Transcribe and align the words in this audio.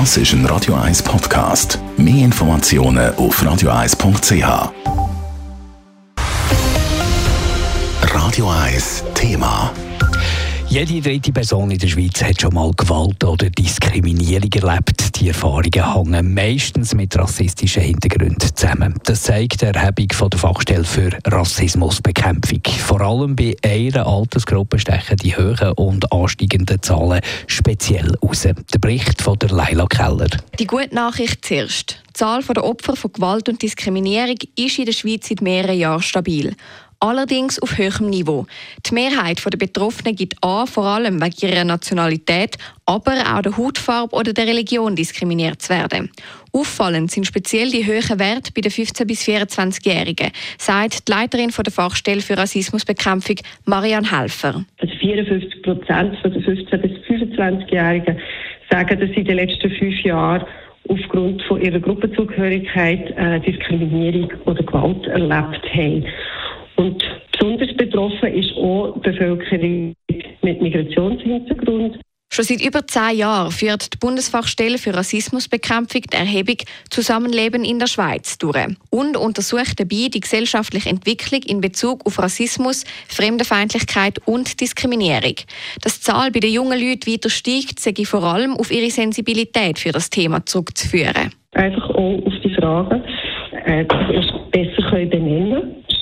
Das 0.00 0.16
ist 0.16 0.32
ein 0.32 0.44
Radio 0.46 0.74
1 0.74 1.04
Podcast. 1.04 1.78
Mehr 1.96 2.24
Informationen 2.24 3.14
auf 3.14 3.40
radio1.ch. 3.40 4.72
Radio 8.12 8.50
1 8.50 9.04
Thema. 9.14 9.72
Jede 10.66 11.00
dritte 11.00 11.30
Person 11.30 11.70
in 11.70 11.78
der 11.78 11.86
Schweiz 11.86 12.20
hat 12.24 12.40
schon 12.40 12.54
mal 12.54 12.72
Gewalt 12.76 13.22
oder 13.22 13.48
Diskriminierung 13.50 14.52
erlebt. 14.52 15.13
Die 15.16 15.28
Erfahrungen 15.28 15.84
hängen 15.84 16.34
meistens 16.34 16.92
mit 16.92 17.16
rassistischen 17.16 17.82
Hintergründen 17.82 18.50
zusammen. 18.54 18.98
Das 19.04 19.22
zeigt 19.22 19.62
die 19.62 19.66
Erhebung 19.66 20.08
von 20.12 20.28
der 20.28 20.40
Fachstelle 20.40 20.82
für 20.82 21.10
Rassismusbekämpfung. 21.26 22.62
Vor 22.78 23.00
allem 23.00 23.36
bei 23.36 23.54
einer 23.64 24.06
Altersgruppe 24.06 24.78
stechen 24.78 25.16
die 25.18 25.36
hohen 25.36 25.72
und 25.76 26.12
ansteigenden 26.12 26.82
Zahlen 26.82 27.20
speziell 27.46 28.16
aus. 28.22 28.42
Der 28.42 28.78
Bericht 28.80 29.22
von 29.22 29.38
der 29.38 29.50
Leila 29.50 29.86
Keller. 29.86 30.30
Die 30.58 30.66
gute 30.66 30.94
Nachricht 30.94 31.44
zuerst. 31.44 32.02
Die 32.08 32.12
Zahl 32.14 32.42
der 32.42 32.64
Opfer 32.64 32.96
von 32.96 33.12
Gewalt 33.12 33.48
und 33.48 33.62
Diskriminierung 33.62 34.38
ist 34.56 34.78
in 34.78 34.86
der 34.86 34.92
Schweiz 34.92 35.28
seit 35.28 35.42
mehreren 35.42 35.78
Jahren 35.78 36.02
stabil 36.02 36.56
allerdings 37.04 37.60
auf 37.60 37.76
höherem 37.76 38.08
Niveau. 38.08 38.46
Die 38.86 38.94
Mehrheit 38.94 39.44
der 39.44 39.58
Betroffenen 39.58 40.16
gibt 40.16 40.42
an, 40.42 40.66
vor 40.66 40.86
allem 40.86 41.20
wegen 41.20 41.52
ihrer 41.52 41.64
Nationalität, 41.64 42.56
aber 42.86 43.12
auch 43.12 43.42
der 43.42 43.56
Hautfarbe 43.56 44.16
oder 44.16 44.32
der 44.32 44.46
Religion 44.46 44.96
diskriminiert 44.96 45.60
zu 45.60 45.70
werden. 45.70 46.10
Auffallend 46.52 47.10
sind 47.10 47.26
speziell 47.26 47.70
die 47.70 47.84
hohen 47.84 48.18
Werte 48.18 48.52
bei 48.54 48.62
den 48.62 48.72
15- 48.72 49.06
bis 49.06 49.22
24-Jährigen, 49.22 50.30
sagt 50.56 51.06
die 51.06 51.12
Leiterin 51.12 51.50
der 51.50 51.72
Fachstelle 51.72 52.22
für 52.22 52.38
Rassismusbekämpfung, 52.38 53.36
Marianne 53.66 54.10
Helfer. 54.10 54.64
54 54.78 55.54
also 55.54 55.62
Prozent 55.62 56.16
der 56.24 56.32
15- 56.32 56.76
bis 56.78 56.92
25-Jährigen 57.06 58.18
sagen, 58.70 59.00
dass 59.00 59.10
sie 59.10 59.20
in 59.20 59.26
den 59.26 59.36
letzten 59.36 59.70
fünf 59.70 60.00
Jahren 60.02 60.44
aufgrund 60.88 61.42
von 61.42 61.60
ihrer 61.60 61.80
Gruppenzugehörigkeit 61.80 63.10
äh, 63.16 63.40
Diskriminierung 63.40 64.30
oder 64.44 64.62
Gewalt 64.62 65.06
erlebt 65.06 65.64
haben. 65.74 66.04
Besonders 67.44 67.76
betroffen 67.76 68.32
ist 68.32 68.56
auch 68.56 68.94
die 68.94 69.10
Bevölkerung 69.10 69.94
mit 70.40 70.62
Migrationshintergrund. 70.62 72.00
Schon 72.32 72.44
seit 72.46 72.64
über 72.64 72.86
zehn 72.86 73.18
Jahren 73.18 73.52
führt 73.52 73.92
die 73.92 73.98
Bundesfachstelle 73.98 74.78
für 74.78 74.94
Rassismusbekämpfung 74.94 76.00
die 76.10 76.16
Erhebung 76.16 76.56
Zusammenleben 76.88 77.62
in 77.62 77.78
der 77.78 77.86
Schweiz 77.86 78.38
durch 78.38 78.56
und 78.88 79.18
untersucht 79.18 79.78
dabei 79.78 80.08
die 80.08 80.20
gesellschaftliche 80.20 80.88
Entwicklung 80.88 81.42
in 81.42 81.60
Bezug 81.60 82.06
auf 82.06 82.18
Rassismus, 82.18 82.84
Fremdenfeindlichkeit 83.08 84.20
und 84.24 84.62
Diskriminierung. 84.62 85.34
Dass 85.82 86.00
die 86.00 86.04
Zahl 86.06 86.30
bei 86.30 86.40
den 86.40 86.54
jungen 86.54 86.80
Leuten 86.80 87.12
weiter 87.12 87.28
steigt, 87.28 87.78
sei 87.78 87.92
vor 88.06 88.24
allem 88.24 88.56
auf 88.56 88.70
ihre 88.70 88.90
Sensibilität 88.90 89.78
für 89.78 89.92
das 89.92 90.08
Thema 90.08 90.46
zurückzuführen. 90.46 91.30
Einfach 91.52 91.90
auch 91.90 92.26
auf 92.26 92.34
die 92.42 92.54
Frage, 92.54 93.04
äh, 93.66 93.84
besser 94.50 94.90
können 94.90 95.10
benennen 95.10 95.43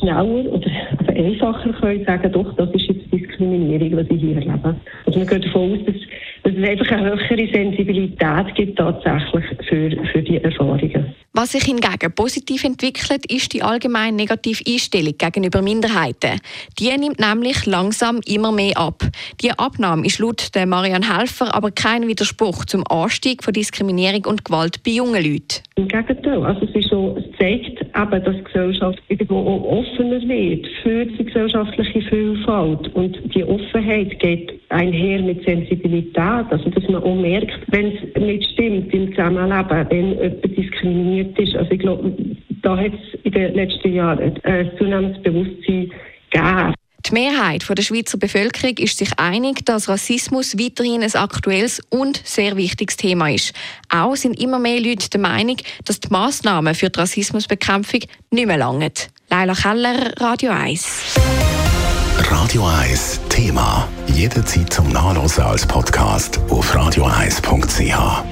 schneller 0.03 0.25
oder 0.25 0.71
einfacher 1.09 1.73
können 1.73 2.05
sagen, 2.05 2.33
doch, 2.33 2.55
das 2.57 2.71
ist 2.73 2.89
jetzt 2.89 3.13
Diskriminierung, 3.13 3.97
was 3.97 4.07
ich 4.11 4.21
hier 4.21 4.37
erlebe. 4.37 4.75
Also 5.07 5.19
man 5.19 5.29
geht 5.29 5.47
davon 5.47 5.73
aus, 5.73 5.79
dass, 5.87 5.97
dass 6.43 6.53
es 6.55 6.69
einfach 6.69 6.91
eine 6.93 7.11
höhere 7.11 7.53
Sensibilität 7.53 8.55
gibt 8.55 8.79
tatsächlich 8.79 9.45
für, 9.69 9.91
für 10.13 10.23
die 10.23 10.43
Erfahrungen. 10.43 11.15
Was 11.35 11.53
sich 11.53 11.65
hingegen 11.65 12.13
positiv 12.15 12.63
entwickelt, 12.63 13.25
ist 13.33 13.55
die 13.55 13.63
allgemeine 13.63 14.15
negative 14.15 14.63
Einstellung 14.69 15.15
gegenüber 15.17 15.63
Minderheiten. 15.63 16.39
Die 16.79 16.95
nimmt 16.99 17.21
nämlich 17.21 17.65
langsam 17.65 18.21
immer 18.27 18.53
mehr 18.53 18.77
ab. 18.77 19.03
Die 19.41 19.51
Abnahme 19.51 20.05
ist 20.05 20.19
laut 20.19 20.55
der 20.55 20.67
Marianne 20.67 21.17
Helfer 21.17 21.55
aber 21.55 21.71
kein 21.71 22.07
Widerspruch 22.07 22.67
zum 22.67 22.85
Anstieg 22.87 23.43
von 23.43 23.55
Diskriminierung 23.55 24.27
und 24.27 24.45
Gewalt 24.45 24.83
bei 24.85 24.91
jungen 24.91 25.25
Leuten. 25.25 25.63
Im 25.77 25.89
Gegenteil, 25.89 26.45
also 26.45 26.67
es, 26.67 26.75
ist 26.75 26.91
so, 26.91 27.17
es 27.19 27.25
zeigt 27.39 27.81
eben, 27.81 28.25
dass 28.25 28.37
die 28.37 28.45
Gesellschaft 28.45 29.03
irgendwo 29.09 29.39
offener 29.71 30.21
wird 30.29 30.67
für 30.83 31.07
die 31.07 31.25
gesellschaftliche 31.25 32.03
Vielfalt. 32.11 32.95
Und 32.95 33.19
die 33.35 33.43
Offenheit 33.43 34.21
geht 34.21 34.53
einher 34.69 35.23
mit 35.23 35.43
Sensibilität, 35.47 36.47
also 36.51 36.69
dass 36.69 36.85
man 36.89 37.03
auch 37.03 37.15
merkt, 37.15 37.59
wenn 37.69 37.87
es 37.87 38.21
nicht 38.21 38.51
stimmt 38.53 38.93
im 38.93 39.11
Zusammenleben, 39.13 39.87
wenn 39.89 40.09
jemand 40.11 40.57
diskriminiert 40.59 41.22
ist. 41.39 41.57
Also 41.57 41.71
ich 41.71 41.79
glaube, 41.79 42.13
da 42.63 42.77
hat 42.77 42.93
es 42.93 43.21
in 43.25 43.33
den 43.33 43.55
letzten 43.55 43.93
Jahren 43.93 44.41
ein 44.43 44.71
zunehmendes 44.79 45.23
Bewusstsein 45.23 45.91
gegeben. 46.31 46.75
Die 47.05 47.15
Mehrheit 47.15 47.65
der 47.69 47.83
Schweizer 47.83 48.17
Bevölkerung 48.17 48.77
ist 48.79 48.99
sich 48.99 49.19
einig, 49.19 49.67
dass 49.67 49.89
Rassismus 49.89 50.57
weiterhin 50.57 51.03
ein 51.03 51.15
aktuelles 51.15 51.81
und 51.91 52.21
sehr 52.25 52.57
wichtiges 52.57 52.97
Thema 52.97 53.29
ist. 53.31 53.55
Auch 53.89 54.15
sind 54.15 54.41
immer 54.41 54.61
mehr 54.61 54.81
Leute 54.81 55.11
der 55.11 55.21
Meinung, 55.21 55.57
dass 55.85 55.99
die 55.99 56.09
Massnahmen 56.11 56.75
für 56.75 56.91
die 56.91 57.01
Rassismusbekämpfung 57.01 58.01
nicht 58.31 58.47
mehr 58.47 58.57
langen. 58.57 58.93
Leila 59.31 59.55
Keller, 59.55 60.13
Radio 60.19 60.53
1. 60.53 61.17
Radio 62.31 62.65
1 62.65 63.21
Thema. 63.29 63.89
Jederzeit 64.15 64.73
zum 64.73 64.89
Nachlesen 64.91 65.43
als 65.43 65.67
Podcast 65.67 66.39
auf 66.51 66.75
radio1.ch. 66.75 68.32